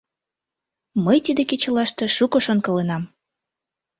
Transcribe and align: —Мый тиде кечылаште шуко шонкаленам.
—Мый 1.05 1.17
тиде 1.25 1.43
кечылаште 1.49 2.05
шуко 2.15 2.37
шонкаленам. 2.45 3.03